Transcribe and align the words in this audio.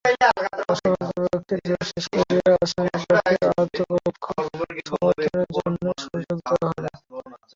আসামিপক্ষের 0.71 1.59
জেরা 1.65 1.83
শেষ 1.89 2.05
হলে 2.13 2.37
আসামিপক্ষের 2.57 3.17
আত্মপক্ষ 3.53 4.25
সমর্থনের 4.39 5.47
জন্য 5.57 5.83
সুযোগ 6.03 6.37
দেওয়া 6.45 6.65
হবে। 6.69 6.89